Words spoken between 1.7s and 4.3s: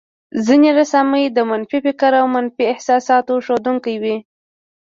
فکر او منفي احساساتو ښودونکې وې.